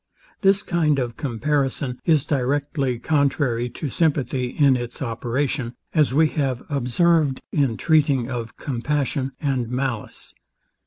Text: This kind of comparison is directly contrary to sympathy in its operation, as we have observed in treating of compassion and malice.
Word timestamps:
This 0.41 0.63
kind 0.63 0.97
of 0.97 1.15
comparison 1.15 1.99
is 2.05 2.25
directly 2.25 2.97
contrary 2.97 3.69
to 3.69 3.91
sympathy 3.91 4.45
in 4.47 4.75
its 4.75 4.99
operation, 4.99 5.75
as 5.93 6.11
we 6.11 6.29
have 6.29 6.63
observed 6.71 7.39
in 7.51 7.77
treating 7.77 8.27
of 8.27 8.57
compassion 8.57 9.33
and 9.39 9.69
malice. 9.69 10.33